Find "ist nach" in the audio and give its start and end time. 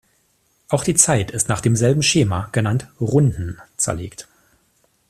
1.29-1.61